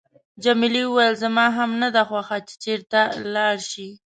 جميلې 0.43 0.83
وويل: 0.87 1.13
زما 1.23 1.45
هم 1.57 1.71
نه 1.81 1.89
ده 1.95 2.01
خوښه 2.09 2.37
چې 2.63 2.73
ته 2.91 3.01
لاړ 3.33 3.55
شې. 3.69 3.87